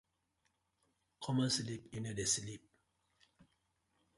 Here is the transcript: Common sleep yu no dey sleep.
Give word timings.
Common 1.23 1.49
sleep 1.55 1.83
yu 1.93 1.99
no 2.01 2.11
dey 2.17 2.29
sleep. 2.35 2.61